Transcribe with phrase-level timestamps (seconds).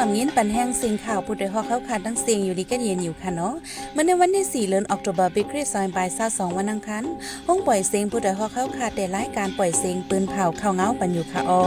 [0.00, 3.54] อมยินปันแห้งเสียงข่าวผู้ใดฮอกเข้าขาดทั้งเสียงอยู่ดีกันเย็นอยู่ค่ะเนาะ
[3.92, 7.04] เมื่อในวันที่4เดือนออกตุลาบิคริสซอยบายซ่า2วันอังคาร
[7.46, 11.64] ห้องปล่อยเสียงผู้ใดฮอกเข้าขาดแต่รายการปล่อยเสียงปืนเผาเข้าเงาปันอยู่ค่ะออ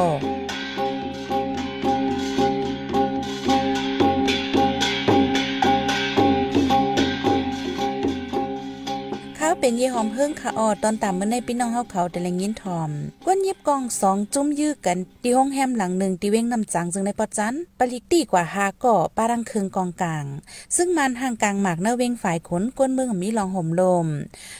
[9.66, 12.90] เป็นเยหอมเฮิ่งค่ะออตอนตามเมื่อในพี่น้องเฮาเขาแต่แลงยินทอม
[13.26, 20.26] ก้นยิบกองสองจุ้มยื้อกันที่ห้องแฮมหลังหนึ่งที่เว้งน้ำจังซึ่งในปอจันปลิกตีกว่าหาก่อปารังเคืองกองกลาง
[20.76, 24.07] ซึ่งมันห่างกลางหมากเนื้อเว้งฝ่ายขนก้นเมืองมีลองห่มลม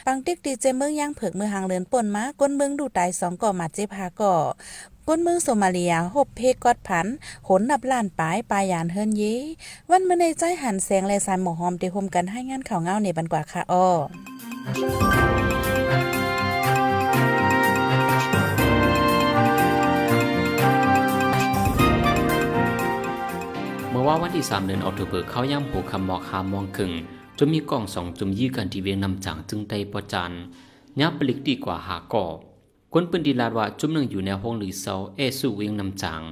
[0.06, 4.34] ปังติ๊กดีเจเมืองย่างเผือกมือหางเลือนป่นมาก้นเมืองดูตายสองก่อมาเจ็บหาก่อ
[5.08, 7.06] ก้นเมืองโซมาเลียหบเพกกอดผัน
[7.46, 9.22] ขนนับล้านปลายปลายยานเฮิรนเย
[9.90, 13.88] วันเมื่อในใจหันแสงและสายหมอหอมเตหมกันให้งานข่าวเงาในบันกว่าค่ะอ้อ
[14.64, 14.72] เมื่
[24.00, 26.92] อว่าวันที่3เดือนออกตุเบอร์เขาย่ำผูกคำหมอกหามองครึ่ง
[27.38, 30.32] จนมีกล้องสองจุมยี่กันที่เวียงนำจางจึงไตปอจัน
[31.00, 32.26] ยับปลิกดีกว่าหาก่อ
[32.92, 36.22] คนปืนดีลาดว่าจุมหนึ่งอยู่ในห้องหรือเสาเอสู่เวียงนำจาง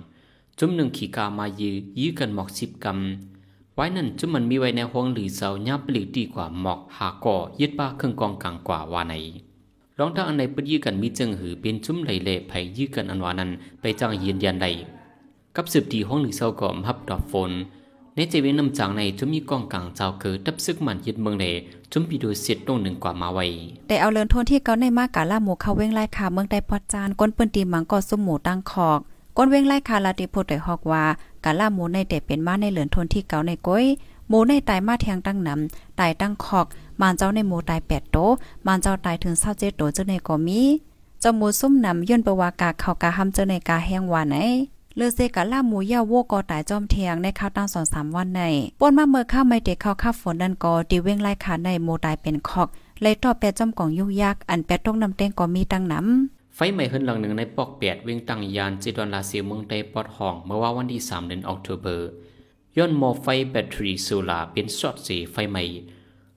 [0.58, 3.31] จุมหนึ่งขี่กามายื้อยื้อกันหมอกสิบกำ
[3.76, 9.14] ไว้นั่นจุมมันมีไว้ในห้องหรือเสายับปลิกดีกว่าหมอกหาก่อยึดป้าเครื่องกองกลางกว่าวาไหน
[9.98, 13.50] รองทางอันใดปืนยื้อกันมีจึงหือเป็นจุมไหลเละไผยื้อกันอันวานั้น
[13.80, 14.66] ไปจ้างยืนยันใด
[15.56, 17.50] กับสืบดีห้องหรือเศราก่อมฮับดอกฝน
[18.16, 21.46] ในเจเวนนำจางในจุมมีกองกลางเจ้าเกิดทับซึกมันยึดเมืองเด
[21.92, 23.46] จุมปีดูเสร็จลงหนึ่งกว่ามาไว้
[23.88, 29.00] แต่เอาเลินทนที่เกาในมากกาล่าหมูเขาเว้งไล่ขาเมืองใดพอจานก้นปืนตีมังก็ซุ่มหมูตั้งคอก
[29.36, 31.04] ก้นเว้งไล่คาลาติโพดได้ฮอกว่า
[31.44, 33.84] กาล่าหมูในแต่เป็นมาในเหลือนทนที่เก่าในก้อย
[34.28, 36.66] หมูในตายมาแทงตั้งนำตายตั้งคอก
[37.00, 38.18] มานเจ้าในหมูตาย8โต
[38.66, 40.60] มานเจ้าตายถึง27โตเจ้าในก็มี
[41.20, 44.36] เจ้าหมูซุ่มนำย่นประวากาเข้ากาหำเจ้าในกาแห้งว่าไหน
[44.96, 48.42] เลือเซกะล่าหมูย่าโวกอตายจอมเทียงในข้าวตั้งสองสามวันใน
[48.80, 52.68] ป่นมาเมื่อข้าวไม่เด็กข้าวข้าวฝนนั่นก็ดีเว้งไล่ขาในโมตายเป็นคอก
[53.02, 62.10] เลยต่อแปดจอมกล่องยุกยักอันแปดตกน้ำเต้งก็มีตั้งน้ำ ไฟใหม่เฮินหลังหนึ่งในปอกแปดเวียงตั้งยานจิดอนลาเซียเมืองใดปอดห้อง เมื่อว่าวันที่ 3 เดือนออกตุเบอร์
[62.76, 65.62] ย้อนมอไฟแบตเตอรี่โซลาร์เป็นช็อตสีไฟใหม่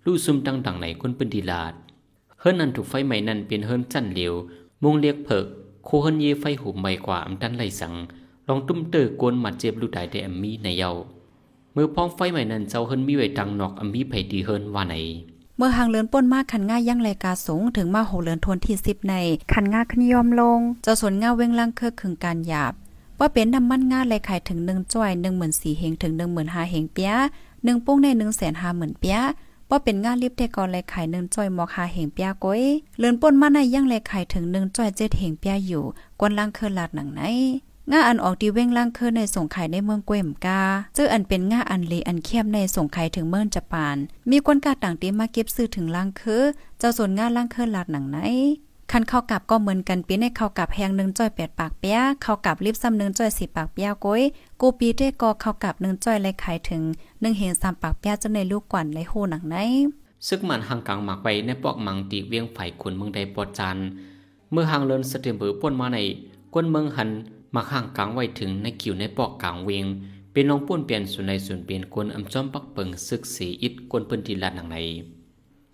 [0.05, 1.73] ลู่ซุ่มตั้งดังในคนปืนดีลาด
[2.39, 4.33] เฮิรนนั้นถูกไฟใหม่นั้นเป็นเฮิรนจันเหลว
[4.83, 5.45] มุงเรียกเพิก
[5.85, 7.93] โคเฮิรนเยไฟหูใหม่กว่าอำดันไหลสัง
[8.47, 10.91] ลองตุ้มเตอร์กวนหมัดเจ็บลูกได้แต่อมมีในเยา
[11.73, 14.95] เมื่อพ้องไฟใหม่นั้นเจ้าเฮิรนมีไว้ดังนอกอมมีไผดีเฮิรนว่าไหน
[15.57, 19.15] เมื่อหางเลือนป้นมากคันง่ายยั่งรายกาสูงถึงมาโหเลือนทวนที่สิบใน
[19.53, 22.73] คันง่าขึ้นยอมลงเจ้าสวนง่าเว้งล่างเครือขึงการหยาบ
[23.19, 27.13] ว่าเป็นน้ำมันง่าเลยขายถึงหนึ่งจ้อยหนึ่งหมื่นสี่เฮงถึงหนึ่งหมื่นห้าเฮงเปีย
[27.63, 29.17] หนึ่งปุ้งในหนึ่งแสนห้าหมื่นเปีย
[29.69, 32.61] ว่าเป็นง่าลิบเทกอนเลยขายหนึ่งจ้อยหมอกหาเฮงเปียก้อย
[32.99, 35.83] เลือนป้นมาในยั่งเลยขายถึงหนึ่งจ้อยเจ็ดเฮงเปียอยู่
[36.19, 37.21] กวนล่างเครือหลาดหนังไหน
[37.91, 40.61] ง่าอันออกดีเว้งล่างคือในส่งขายในเมืองเกวมกา
[40.95, 43.97] เจออันเป็นง่าอันลีอันเข้มในส่งขายถึงเมืองญี่ปุ่น
[44.31, 46.43] มีคนกาต่างตีมาเก็บซื้อถึงล่างคือ
[46.79, 48.17] เจ้าส่วนง่าล่างคือลาดหนังไหน
[48.91, 54.21] คันเข้ากับก็เหมือนกันปีในเข้ากับแหงหนึ่งจ้อยแปดปากเปียเข้ากับลิบซ้ำหนึ่งจ้อยสี่ปากเปียก้อย
[54.61, 56.81] กูปีเต้ก็เข้ากับหนึ่งจ้อยเลยขายถึง
[57.21, 59.55] หนึ่งเห็นสามปากเปียจะในลูกกวนเลยโหหนังไหน
[60.27, 63.77] ซึกมันห่างกลางหมากไปในปอกมังตีเวียงไฝ่ขุนเมืองใดปอดจัน
[64.51, 65.99] เมื่อห่างเลินสเตมเบอร์ป่นมาใน
[66.53, 67.09] ก้นเมืองหัน
[67.55, 69.85] มาห่างกลางไว้ถึงในกิวในปอกกลางเวียง
[70.31, 74.77] เป็นน้องป่นเปลี่ยนส่วนในส่วนเปลี่ยนกวนอำจอมปักเปิงซึกสีอิดกวนเปิ้นที่ลาดหนังใน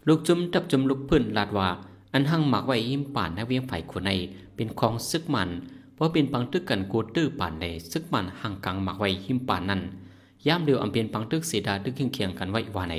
[0.08, 1.70] ลูกจุ้มดับจุมลูกพื้นลาดว่า
[2.14, 4.12] อันห่างหมากไว้หิมป่านในเวียงไฝ่ขนใน
[4.56, 5.50] เป็นของซึกมัน
[5.96, 9.82] เพราะเป็นปังตึกกันกูตื้อป่านในซึกมันห่างกลางหมากไว้หิมป่านนั้น
[10.48, 12.96] ย่ามเดียวอำเปลี่ยนปังตึกเสดาตึกเคียงๆกันไว้ว่าไหน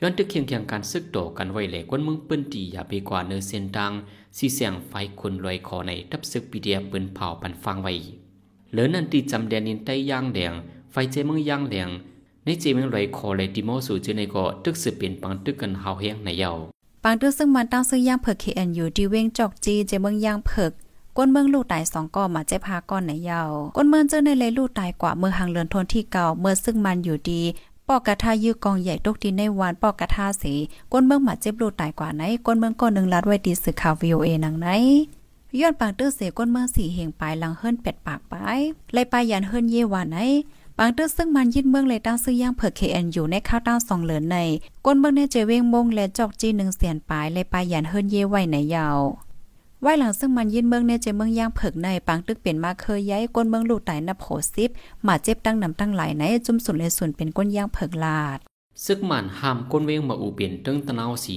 [0.00, 3.92] ย้อนตึกเคียงเคียงการซึกโตกันไว้แหลกวนมืองปิ้นตีอย่าไปกว่าเนื้อเส้นดัง
[4.36, 7.92] สีเสียงไฟคนลอยคอในทับซึกปีเดียปืนเผาปันฟังไว้
[8.70, 10.52] เหลือนันตีจำแดนนินใต้ย่างแดง
[10.92, 11.88] ไฟเจเมืองย่างแดง
[12.44, 16.50] ในเจเมืองลอยคอเลยติโมสู่เจในก็ตึกสืบเปลี่ยนปังตึกกันเฮาเฮียงในเยา
[17.04, 20.72] ปางตึกซึ่งมันตั้งซื้อย่างเผิก KNU ที่เว้งจอกจีเจเมืองย่างเผิก
[21.16, 27.42] ก้นเมืองลูกตายสองก่อมาเจ็บพาก้อนในเยาวก้นเมืองเจอในเลยลูกตายกว่าเมื่อหางเลือนทนที่เก่าเมื่อซึ่งมันอยู่ดี
[27.92, 30.54] ปอกกระทายื้อกองใหญ่ตกดินในวานปอกกระทาสี
[30.92, 34.68] ก้นเมืองหมาเจ็บลูตายกว่าไหนก้นเมืองก้อนหนึ่งลัดไว้ดีสื่อข่าว VOA หนังไหน
[35.60, 38.58] ย้อนปางตื้อเสียก้นเมืองสีเหงปลายหลังเฮิรนเป็ดปากปลาย
[38.92, 40.16] เลยปลายยันเฮิรนเยว่าไหน
[40.78, 44.36] ปางตื้อซึ่งมันยึดเมืองเลยตั้งซื้อย่างเผิก KNU ในข้าวตั้งสองเหลือนใน
[44.84, 48.98] ก้นเมืองในเจเวงมงและจอกจีหนึ่งเสียนปลายเลยปลายยันเฮิรนเยไว้ในยาว
[49.82, 54.70] ไว้หลังซึ่งมันยินเมืองในเจเมืองย่างเผิกในปังตึกเปลี่ยนมาเคยย้ายก้นเมืองลูกไตนับโหสิบ
[55.04, 58.38] หมาเจ็บตั้งนำตั้งหลายในจุ่มสุนเลยส่วนเป็นก้นย่างเผิกลาด
[58.84, 61.36] ซึกมันห้ามก้นเวงมาอูเปลี่ยนตึงตะนาวสี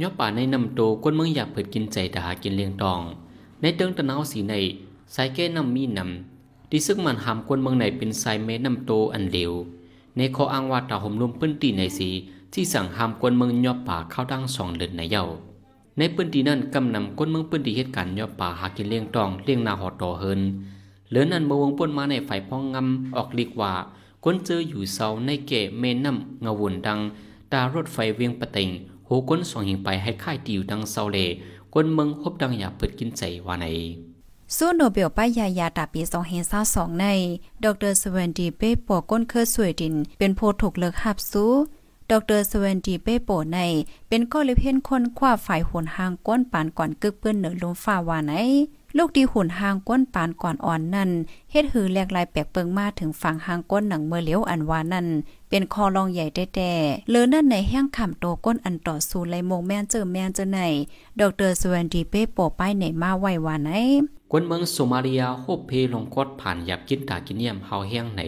[0.00, 3.00] ย่อป่าในนำโตก้นเมืองอยากเผิดกินใจดากินเลียงตอง
[3.60, 4.54] ในเติงตะนาวสีใน
[5.14, 9.52] สายแก้นำมีนำที่ซึ่งมันห้ามกวนเมืองไหนเป็นไซเมนำโตอันเหลว
[10.16, 12.08] ในข้ออ้างว่าตาหมลมปื้นตีในสี
[12.52, 15.24] ที่สั่งห้ามกวนเมืองย่อป่าเข้าดังสองเดือนในเย้า
[15.98, 20.40] ในปื้นตีนั้นกำนำกวนเมืองปื้นตีเหตุการณ์ย่อป่าหากินเลี้ยงตองเลี้ยงนาหอดต่อเฮิน
[21.08, 23.72] เหลือนั้นเมื่อวงป่นมาในฝ่ายพ้องงำออกลีกว่า
[24.24, 26.98] กวนเจออยู่เสาในเกะเมนำเงาวนดัง
[27.52, 28.68] ตารถไฟเวียงปะเต็ง
[29.06, 31.18] โหก้นสองหิงไปให้ค่ายติวดังเสาเล
[31.72, 33.66] กวนเมืองฮบดังอย่าเปิดกินใจว่าไหน
[34.56, 36.00] สู้โนเบลป้ายยายาตาปี
[36.50, 37.06] 2022ใน
[37.64, 41.52] ดรสเวนดีเป้ปอก้นเคอสวยดิน เป็นโพถูกเลิกหับสู้
[42.10, 43.58] ดรสเวนดีเป้โปใน
[44.08, 48.32] เป็นก็เลยเพ่นคนคว้าฝ่ายหุ่นหางก้นปานก่อนกึกเปื้อนเหนือลมฟ้าว่าไหน
[48.96, 51.10] ลูกดีหุ่นหางก้นปานก่อนอ่อนนั่น
[51.50, 55.06] เฮ็ดหือแหลกลายแปลกเปิงมาถึงฝั่งหางก้นหนังเมื่อเลี้ยวอันวานั่น
[55.50, 60.58] เป็นคอรองใหญ่แต้ๆเลือนั่นในแห้งขำโตก้นอันต่อสู้ไลโมงแม่นเจอแม่นเจอไหน
[61.20, 63.70] ดรสวนดีเป้โปป้ายไหนมาไว้ว่าไหน
[64.30, 68.22] กวนเมืองโซมาเลียโฮเพลงกดผ่านหยับกินตากินเยี่ยมเฮาแห้งไหน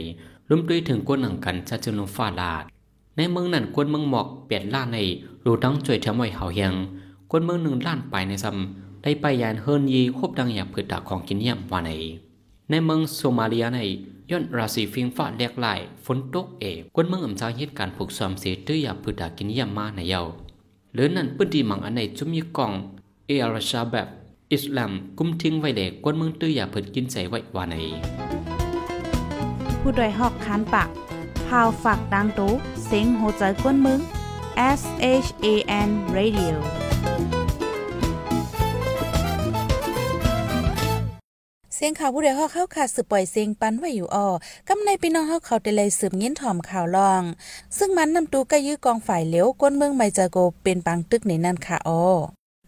[0.48, 2.64] ลุ่มด้วยถึงกวนหนังกันจะจนลงฟ้าลาด
[3.16, 4.98] ในเมืองนั้นกวนเมืองหมอกเปลี่ยนล่าใน
[5.44, 6.74] รูดังจ่วยทำไว้เฮาแห้ง
[7.30, 11.90] กวนเมืองหนึ่งล้านไปในซ้ำได้ไปยานเฮิรนยีคบดังอยากผืดตาของกินเยี่ยมว่าไหน
[12.70, 13.80] ในเมืองโซมาเลียใน
[14.30, 16.64] ย้อนราศีฟิงฟ้าแลกลายฝนตกเอ
[16.94, 20.20] กวนเมืองอำจาเหตุการณ์ผูกซ้อมเสียตื้ออยากผืดตากินเยี่ยมมาในเยา
[20.94, 22.72] หรือนั่นปื้นดีมังอันในจุมีกอง
[23.26, 24.08] เออาราชาแบบ
[24.52, 27.74] อิสลามกุมทิ้งไว้เด็กกวนเมืองตื้ออย่าพิ่นกินใจไว้ว่าไหน
[29.80, 30.88] ผู้ดยหอกคานปาก
[31.50, 32.52] พาวฝากดังตู้
[32.84, 34.00] เสียงโหใจกวนมือง
[34.78, 34.82] S
[35.24, 35.46] H A
[35.86, 36.54] N Radio
[41.74, 44.28] เสียงข่าวผู้ใดฮอกเข้าขาดสืบปล่อยเสียงปันไว้อยู่อ่อ
[44.68, 47.22] กำในพี่น้องเฮาเขาแต่เลยสืบเงี้ยนถ่อมข่าวลอง
[47.78, 52.02] ซึ่งมันนำตูก็ยื้อกองฝ่ายเหลวก้นเมืองไม่จะโกเป็นปังตึกในนั่นค่ะอ้อ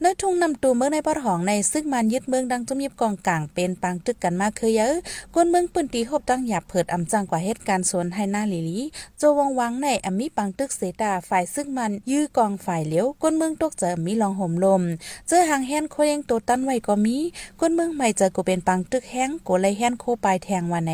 [0.05, 4.95] ในทุ่งนำตูเมืองในปอดหองในซึ่งมันยึดเมืองดังจุ่มยิบกองกลางเป็นปังตึกกันมากคือเยอะ
[5.35, 8.79] กวนเมืองปืนตีหบตั้งหยาบเผิดอำจังกว่าเหตุการณ์สวนให้หน้าลิลี
[9.19, 14.83] โจวงวังในอมีปังตึกเสตาฝ่ายซึ่งมันยื้อกองฝ่ายเลี้ยวกวนเมืองตกเจอมีลองห่มลม
[15.29, 17.17] เจอหางแฮนโคยังตัวตั้นไว้ก็มี
[17.59, 20.93] กวนเมืองใหม่เจอกูเป็นปังตึกแห้งกูเลยแฮนโคปลายแทงวันไหน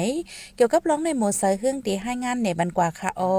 [0.56, 3.34] เกี่ยวกับร้องในโมเสเครื่องตีให้งานในบันกว่าค่ะอ้อ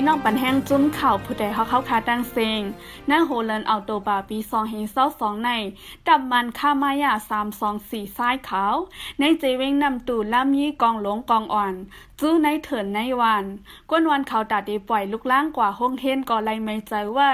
[0.00, 2.62] พี่น้องปันแห้งจุ้มข่าวผู้ใดเขาเข้าคาดังเซง
[3.10, 5.50] นั่งโฮเลนเอาโตบาปีซองเฮเซาสองใน
[6.06, 8.74] ดับมันค่ามายาสามสองสี่ซ้ายขาว
[9.20, 11.74] ในเจเวงนำตูล่ามยี่กองหลงกองอ่อน
[12.20, 13.44] จู้ในเถินในวัน
[13.90, 17.32] ก้นวันเขาตัดดีปล่อยลูกล่างกว่าห้องเทนก่อไรไม่ใจไว้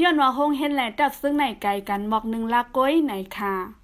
[0.00, 3.79] ย้อนว่าห้องเฮนแหลดับซึ่งในไกลกันหมอกหนึ่งลากก้อยไหนค่ะ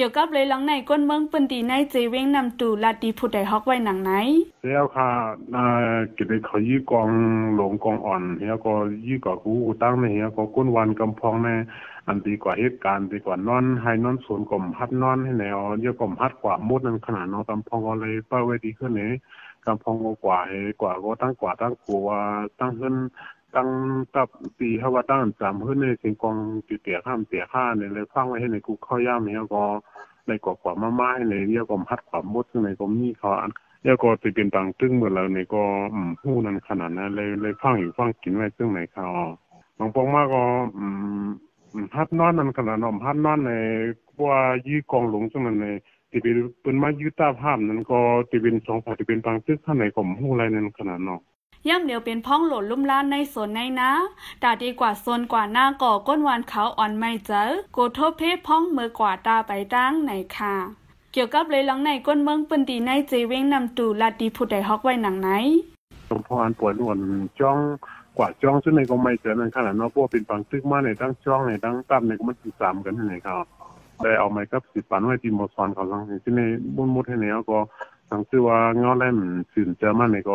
[0.00, 4.12] เกี่ยวกับเลยหลังในก้นเมืองปืนดีในเจเวงนำตูลาดีผู้ใดฮอกไว้หนังไหน
[4.66, 5.08] แล้วค่ะ
[5.54, 7.08] อ่ากิดเขายี่กอง
[7.54, 8.72] หลงกองอ่อนแล้วก็
[9.06, 11.48] ยี่ก็กูตั้งในเฮียก็ก้นวันกำพองใน
[12.06, 19.10] อันดีกว่าเหตุการณ์ดีกว่านอนให้นอนสวนกลมฮัดนอนให้แนวเยอะกลมฮัดกว่ามุดนั่นขนาดเนาะกำพองก็เลยเป้าไว้ดีขึ้นนี่
[19.64, 22.08] กำพองก็กว่าให้กว่าก็ตั้งกว่าตั้งกลัว
[22.60, 22.94] ตั้งขึ้น
[23.54, 23.68] ตั้ง
[24.14, 24.28] ตับ
[24.58, 26.36] ปีเฮาว่าตั้งจำขึ้นในสิงกอง
[26.66, 29.64] ติเตียข้ามเตียข้าเนี่ยเลยฟังไว้ให้ในกูเข้าย่ามเนี่ยก็
[30.26, 33.52] ในกว่ามาไม้ในเรียกว่าพัดความมดซึ่งในก็มีเขาอัน
[33.84, 35.62] แล้วก็ติเป็นต่างตึ้งเหมือนเราในก็
[35.94, 39.06] อืมหู้นั้นขนาดนั้นเลยเลยฟังอยู่ฟังกินไว้ซึ่งในเขา
[39.78, 40.42] บางปองมากก็
[40.78, 40.86] อื
[41.22, 41.26] ม
[41.94, 43.52] ฮัดนอนนั้นขนาดนั้นฮัดนอนใน
[44.24, 45.66] ว่ายื้อกองหลงซึ่งนั้นใน
[46.10, 47.98] ที่เป็นเป็นมายื้อตาภาพนั้นก็
[48.30, 51.20] ที่เป็นสองฝ่ายที่เป็นต่างตึกข้างในก็หู้ไรนั้นขนาดนั้น
[51.66, 53.90] ย่ำเหลียวเป็นพ้องโหลดลุ่มล้านในสนในนะ
[54.42, 60.54] ตาดีกว่าโซนกว่าหน้าก่อก้นวานเขาอ่อนไม่เจอโกโทเพพ้องมือกว่าตาไปตั้งไหนค่ะ
[61.12, 65.28] เกี่ยวกับเลยหลังในก้นเมืองปืนดีในเจเว้งนำตูลาดีผู้ใดฮอกไว้หนังไหน
[66.08, 66.98] สมพรปวดนวล
[67.40, 67.58] จ้อง
[68.18, 73.46] กว่าจ้องซึ่งในก็ไม่เจอนั่นขนาดเนาะพวกเป็นปังตึกมาในตั้งจ้องในตั้งตั้มในก็มันสิสามกันไหนครับ
[74.02, 76.40] ได้เอาไม้กับสิปันไว้ที่มอซอนเขาลังที่ใน
[76.74, 77.97] บุญมุดให้เนี่ยก็ทั้งที่ว่าเงาแล่มสื่นเจอมาในก็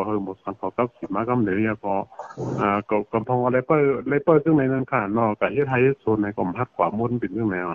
[0.05, 1.95] เฮอหมดสังเขากับสิมากํเลยก็
[2.61, 3.77] อ่าก็กำพงอะไรเปิ้
[4.11, 7.67] ลเปิ้ลซึ่งในนั้นค่ะเนาะก็เฮ็ดให้โซนในก็ฮักกว่ามุ่นเป็นเรื่องแนว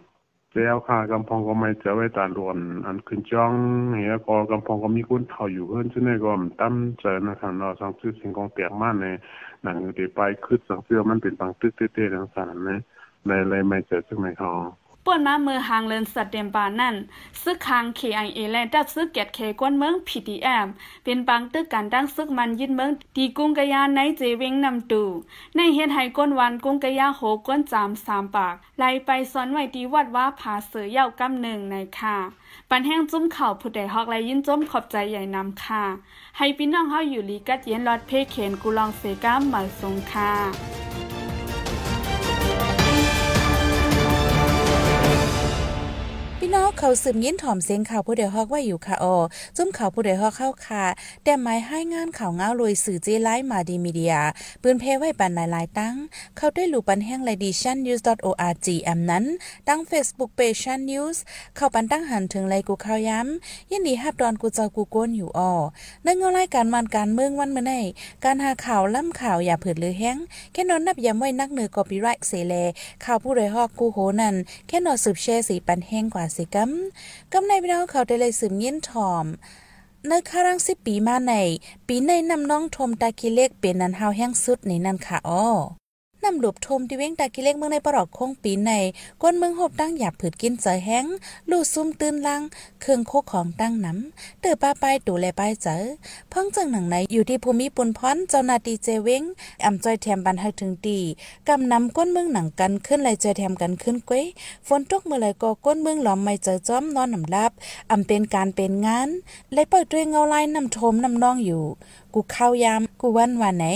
[0.55, 3.52] แล้วค่ะกำพองก็ไม่เจอไว้ตาลวนอันขึ้นจ้อง
[3.95, 9.07] เฮียก็กำพองก็มีคนเฒ่าอยู่เพิ่อนซึ่งในก็ตั้มเจอนะคะเนาะสังซื้อสิ่งของเปียกมากใน
[9.62, 12.81] หนังที่ดีไปคือสังเสื้อมันเป็นบางตึกเต้ๆจังซั่นะ
[13.26, 14.50] เลยเลยไม่เจอซึ่งในเขา
[15.10, 16.96] ป่วนมาเมื่อหางเลินสัตเดมบานนั่น
[17.42, 20.66] ซึกคาง KIA และดับซึกเกตเคกวนเมือง PDM
[21.04, 25.02] เป็นบางตึกการตั้งซึกมันยินเมืองตีกุ้งกะยาในเจเวงนำตู
[25.56, 32.16] ในเฮ็ดให้ก้นวันกุ้งกะยาโหก้นจามสามปากไล่ไปซ้อนไว้ที่วัดว่าผาเสือเย่ากำหนึ่งในค่ะ
[32.70, 35.84] ปันแห้งจุ้มเข่าผู้ใดฮอกและยินจมขอบใจใหญ่นำค่ะ
[36.36, 41.17] ให้พี่น้องเฮาอยู่ลีกัดเย็นรอดเพเขนกุลองเสก้ามหมายสงค่ะ
[46.80, 49.16] เขาสืบยิ้นถ่อมเสียงข่าวผู้เดียวฮอกว่าอยู่ค่ะออ
[49.56, 50.85] จุ้มข่าวผู้เดียวฮอกเข้าค่ะ
[51.25, 54.14] แต่หมายให้งานข่าวเงาลอยสื่อเจไลมาดีมีเดีย
[54.62, 55.97] ปืนเพไว้ปันหลายๆตั้ง
[56.37, 59.25] เข้าด้วยหลูปันแห้งไลดิชัน news.org อำนั้น
[59.68, 61.16] ตั้ง Facebook page ชัน news
[61.56, 65.52] เข้าปันตั้งหันถึงไลกูข่าวย้ำยินดีฮับดอนกูเจ้ากูโกนอยู่ออ
[66.04, 67.73] ในเงารายการมันการเมืองวันเมื่อไน
[68.25, 70.16] การหาข่าวล่ำข่าวอย่าเผิดหรือแห้ง
[70.52, 72.54] แค่นอนนับย้ำไว้นักเหนือกอปีไรต์เสเล
[73.04, 74.35] ข่าวผู้ใดฮอกกูโหนั่น
[74.68, 76.67] แค่นอนสืบแชร์สีปันแห้งกว่าสิกัม
[77.32, 79.26] กำในพี่น้องเขาได้เลยสืบเยินทอม
[80.08, 81.34] ในคารังสิปีมาใน
[81.87, 85.77] ปีในนำน้องทมตาคิเล็กเป็นนันเฮาแห้งสุดในนั่นค่ะอ้อ
[86.25, 88.72] นำหลบทมที่เว้งตากิเล็กเมืองในปรอกคงปีใน
[89.22, 91.06] ก้นเมืองหบตั้งหยาบผืดกินเจอแห้ง
[91.50, 92.42] ลู่ซุ่มตื่นลัง
[92.80, 95.76] เครื่องโคของตั้งน้ำเตือป้าไปดูแลไปเจอ
[96.30, 99.22] เพิ่งจังหนังในอยู่ที่ภูมิปุนพรเจ้านาตีเจเว้ง
[99.64, 100.98] อ่ำจอยแถมบันให้ถึงตี
[101.48, 104.25] กำนำก้นเมืองหนังกันขึ้นไหลจอยแถมกันขึ้นก้วย
[104.68, 107.52] ฝนตกเมื่อไรก็ก้นเมืองหลอมไม่เจอจ้อมนอนน้ำลับ
[107.90, 109.08] อ่ำเป็นการเป็นงาน
[109.52, 111.64] เลยปล่อยด้วยเงาลายน้ำทมน้ำนองอยู่
[112.20, 113.66] กูเข้ายามกูวันวันไหน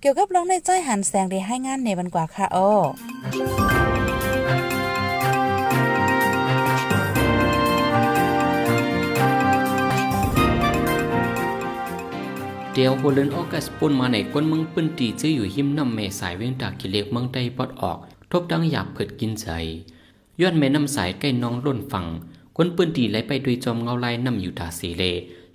[0.00, 2.70] เกี่ยวกับร้องในจ้อยหันแสงได้ให้งานในวันกว่าค่ะอ้อ
[12.72, 17.98] เดียวหัวเลนออกัสปุ่นมาในก้นเมืองปืนตีจะอยู่หิมน้ำแม่สายเวียงตากิเลกเมืองใดปอดออก
[18.30, 19.46] ทบดังหยาบเผิดกินใจ
[20.40, 22.06] ย้อนแม่น้ำสายใกล้น้องล้นฝั่ง
[22.56, 25.04] ก้นปืนตีไหลไปด้วยจอมเงาลายน้ำอยู่ตาสีเล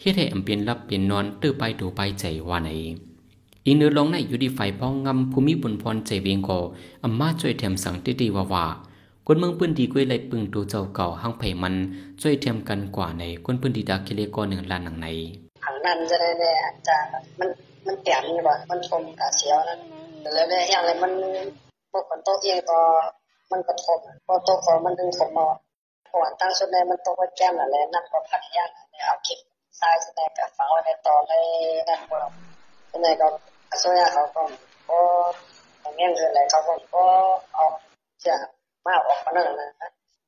[0.02, 2.70] เฮ็ดให้อำเปียนรับเปลี่ยนนอนตื้อไปดูไปใจว่าไหน
[3.66, 6.60] อีเนื้อลองในอยู่ดีไฟพองงำภูมิบุญพรใจเวียงก็
[7.04, 8.66] อำมาช่วยแถมสังติดีว่าว่า
[9.26, 11.74] คนเมืองปืนดีกวยไหลปึงตัวเจ้าเก่าหังไผมัน
[12.22, 15.08] ช่วยแถมกันกว่าในคนปืนดีดากิเลกก็หนึ่งล้านหนังใน
[15.66, 17.50] หังนั้นจะได้เนี่ยอาจารย์มัน
[17.86, 19.80] มันเปลี่ยนนี่บ่มันชมกะเสียวนั้น
[20.34, 21.12] แล้วเนี่ยอย่างไรมัน
[21.92, 22.80] พวกคนโตเองก็
[23.52, 25.48] มันกระทบพอโตก็มันดึงผมมา
[26.06, 29.40] เพราะว่าตั้งสุดในมันตกไว้แก้มนั่นแหละนั่นก็พัดยากเนี่ยเอาเก็บ
[29.80, 31.34] ทรายแสดงกับฝังไว้ในตอใน
[31.90, 32.18] นั่นบ่
[33.04, 33.28] ในก็
[33.82, 34.42] ส่วนใหญ่เขาก็
[34.90, 35.00] ก็
[35.82, 37.04] อย่างเงี้ยคืออะไรเขาก็ก็
[37.58, 37.74] ออก
[38.26, 38.36] จะ
[38.86, 39.70] มาออกมานั่นนะ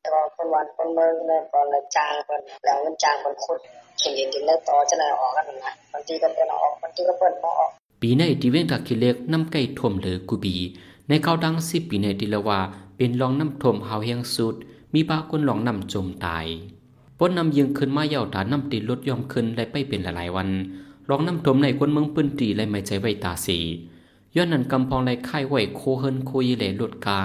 [0.02, 3.60] แต่ว่าคนวันคนเมืองเนี่ยก่อนเลยจางคนแล้วมันจางคนขุด
[4.00, 10.56] เห็นดินแล้วต่อจะไหนออกกันนะบางทีก็เป็นออกบางทีก็เปิดพอออกปีในที่เวียงตากิเล็กน้ำไก่ท่วมเหลือกุบี
[11.08, 12.60] ในเขาดังสิปีในดิละว่า
[12.98, 14.56] เป็นรองน้ำท่วมหาวแห้งสุด
[14.94, 16.48] มีบาคนหลองน้ำจมตาย
[17.24, 20.50] ป้นนำยิงขึ้นมาเย่าตาน้ำตีลดย่อมขึ้นและไปเป็นหลายๆวัน
[21.10, 23.58] รองน้ำท่วมในคนเมืองปืนตีและไม่ใจไว้ตาสี
[24.36, 27.20] ย้อนนั้นกำพองไรค่ายไหวโคเฮินโคยเหล่ลดกา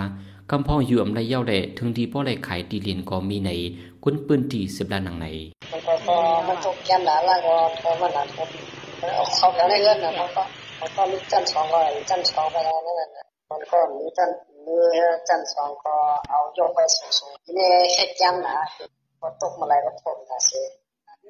[0.50, 3.50] กำพองอยู่อำไรเย่าแหล่ถึงดีป้อไรขายตีเลียนก็มีใน
[4.04, 5.26] คนปืนตีสิบล้านหนังใน
[5.72, 6.16] มันก็พอ
[6.48, 8.48] มันตกแก้มหนานล่างก็พอมันหนาทบ
[9.14, 10.42] เอาเขาแล้วในเงินนะมันก็
[10.80, 11.78] มันก็มีจันสองก็
[12.10, 13.08] จันสองไปแล้วนั่นแหละ
[13.50, 14.30] มันก็มีจัน
[14.66, 14.76] มี
[15.28, 15.94] จันสองก็
[16.30, 16.78] เอายกไป
[17.18, 18.56] สูงๆทีนี้เฮ็ดย้ำหนา
[19.20, 20.62] พอตกมาไรก็ทบนะสิ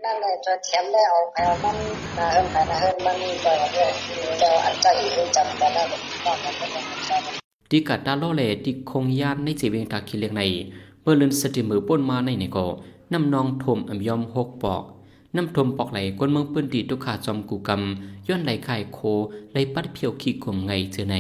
[0.05, 1.77] นั่นแหละจะแถมได้เอาไปเอามัน
[2.19, 3.89] นะเฮิรนไปนะเฮิรนมันก็เนี่ย
[4.39, 7.17] เดี๋ยวอันใจอีกจันแต่ได้ก็มันก็ต้องใช้
[7.71, 10.43] ที่กัดตาโลเลที่คงยานในจีเวงตาคิเล็กใน
[11.03, 12.67] เมื่อเลือนสติมือป้นมาในในก็
[13.13, 14.83] น้ำนองทมอำยอมหกปอก
[15.37, 18.99] นำทมปอกไหลก้นเมืองปืนดีตุกขาจอมกูกำย้อนไหลไข่โค
[19.53, 21.17] ไหลปัดเพียวขี้กลมไงเจอใน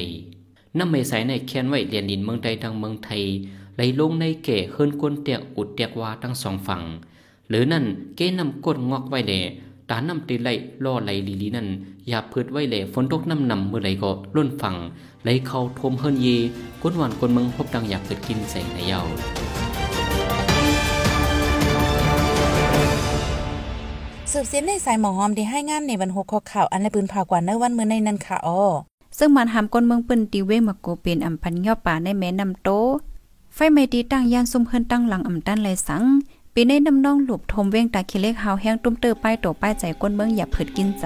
[0.79, 3.23] น้ำเมสายในแค้นไว้เรียนดินเมืองใดทางเมืองไทย
[3.76, 6.83] ไหลลงในเก่เฮิรนก้นเตียกอุดเตียกว่าทั้งสองฝั่ง
[7.49, 7.85] หรือนั่น
[8.16, 9.40] เก้นำก้นงอกไว้แหล่
[9.90, 10.49] ตาน้ำตีไหล
[10.85, 11.68] ล่อไหลลีลีนั่น
[12.09, 14.76] อย่าพืดไว้แหล่ฝนตกน้ำนำเมื่อไหลก็ล้นฝั่ง
[15.23, 16.26] ไหลเข้าทมเฮิรนเย
[16.83, 19.00] ก้นหวานก้นเมืองพบดังอยากเกิดกินใส่ในเย้า
[24.30, 28.62] สืบเสียนในสายหมอหอมที่ให้งานในวันหกข้อข่าวอันในปืนผ่ากว่าเนวันมือในนั้นค่ะอ้อ
[29.18, 32.68] ซึ่งมันหามก้นเมืองปิ้นตีเว้งมาโกเป็นอำพันย่อป่าในแม่น้ำโต
[33.59, 36.05] ไฟไม้ตีตั้งยานซุ่มเฮินตั้งหลังอ่ำตันเลยสัง
[36.55, 41.05] ปีในน้ำน้องหลบทมเว้งตาคิเล็กหาวแห้งตุ้มเตอป้ายโตป้ายใจก้นเมืองอย่าเผิดกินใจ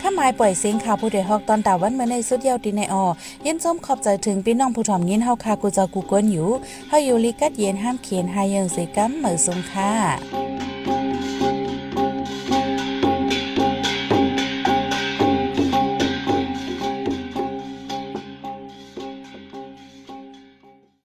[0.00, 3.04] ข้าหมายปล่อยเสียงข่าวผู้ใดฮอกตอนตาวันเมื่อในสุดเยาวตีในออ
[3.42, 6.48] เย็นส้มขอบใจถึงพี่น้องผู้ถ่อมยินเฮาคากูจากูกวนอยู่
[6.88, 10.49] เฮาอยู่ลิกัดเย็นห้ามเขียนหายังเสกัมเหมือสงค่ะ